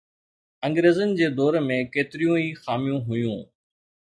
[0.67, 3.39] انگريزن جي دور ۾ ڪيتريون ئي خاميون هيون